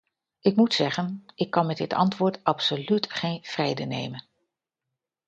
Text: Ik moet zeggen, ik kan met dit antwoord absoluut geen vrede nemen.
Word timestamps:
Ik 0.39 0.55
moet 0.55 0.73
zeggen, 0.73 1.23
ik 1.35 1.49
kan 1.49 1.65
met 1.65 1.77
dit 1.77 1.93
antwoord 1.93 2.43
absoluut 2.43 3.11
geen 3.11 3.43
vrede 3.43 3.83
nemen. 3.85 4.25